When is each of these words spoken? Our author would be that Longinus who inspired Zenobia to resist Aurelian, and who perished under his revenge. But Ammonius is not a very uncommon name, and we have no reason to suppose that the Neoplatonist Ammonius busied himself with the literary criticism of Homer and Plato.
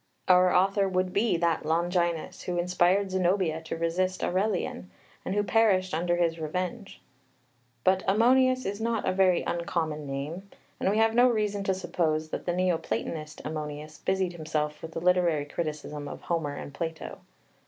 Our 0.27 0.51
author 0.51 0.89
would 0.89 1.13
be 1.13 1.37
that 1.37 1.63
Longinus 1.63 2.41
who 2.41 2.57
inspired 2.57 3.11
Zenobia 3.11 3.61
to 3.61 3.77
resist 3.77 4.23
Aurelian, 4.23 4.89
and 5.23 5.35
who 5.35 5.43
perished 5.43 5.93
under 5.93 6.15
his 6.15 6.39
revenge. 6.39 6.99
But 7.83 8.01
Ammonius 8.07 8.65
is 8.65 8.81
not 8.81 9.07
a 9.07 9.11
very 9.13 9.43
uncommon 9.43 10.07
name, 10.07 10.49
and 10.79 10.89
we 10.89 10.97
have 10.97 11.13
no 11.13 11.29
reason 11.29 11.63
to 11.65 11.75
suppose 11.75 12.29
that 12.29 12.47
the 12.47 12.53
Neoplatonist 12.53 13.45
Ammonius 13.45 13.99
busied 13.99 14.33
himself 14.33 14.81
with 14.81 14.93
the 14.93 14.99
literary 15.01 15.45
criticism 15.45 16.07
of 16.07 16.21
Homer 16.21 16.55
and 16.55 16.73
Plato. 16.73 17.19